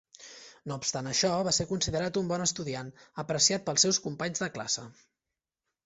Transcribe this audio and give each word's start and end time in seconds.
No 0.71 0.77
obstant 0.83 1.09
això, 1.11 1.29
va 1.49 1.53
ser 1.59 1.67
considerat 1.73 2.19
un 2.23 2.33
bon 2.33 2.47
estudiant, 2.47 2.91
apreciat 3.25 3.69
pels 3.71 3.89
seus 3.89 4.05
companys 4.09 4.47
de 4.47 4.53
classe. 4.59 4.93